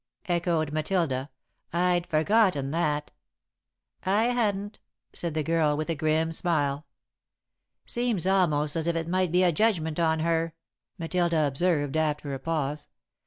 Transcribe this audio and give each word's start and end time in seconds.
echoed 0.25 0.71
Matilda. 0.71 1.29
"I'd 1.71 2.07
forgotten 2.07 2.71
that." 2.71 3.11
[Sidenote: 4.03 4.03
The 4.03 4.09
Way 4.09 4.15
of 4.23 4.25
Sacrifice] 4.29 4.29
"I 4.29 4.41
hadn't," 4.41 4.79
said 5.13 5.33
the 5.35 5.43
girl, 5.43 5.77
with 5.77 5.89
a 5.91 5.95
grim 5.95 6.31
smile. 6.31 6.87
"Seems 7.85 8.25
almost 8.25 8.75
as 8.75 8.87
if 8.87 8.95
it 8.95 9.07
might 9.07 9.31
be 9.31 9.43
a 9.43 9.51
judgment 9.51 9.99
on 9.99 10.21
her," 10.21 10.55
Matilda 10.97 11.45
observed, 11.45 11.95
after 11.95 12.33
a 12.33 12.39
pause. 12.39 12.87